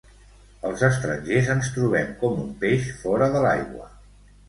Els 0.69 0.81
estrangers 0.87 1.51
ens 1.57 1.71
trobem 1.77 2.09
com 2.25 2.43
un 2.47 2.51
peix 2.67 2.91
fora 3.07 3.33
de 3.37 3.47
l’aigua. 3.49 3.97